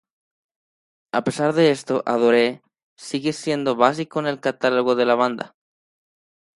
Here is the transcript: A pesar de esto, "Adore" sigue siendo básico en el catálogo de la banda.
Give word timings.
A 1.11 1.23
pesar 1.23 1.53
de 1.53 1.69
esto, 1.69 2.01
"Adore" 2.07 2.63
sigue 2.97 3.33
siendo 3.33 3.75
básico 3.75 4.19
en 4.19 4.25
el 4.25 4.39
catálogo 4.41 4.95
de 4.95 5.05
la 5.05 5.13
banda. 5.13 5.55